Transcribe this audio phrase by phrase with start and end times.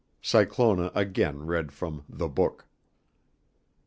[0.23, 2.65] Cyclona again read from the Book.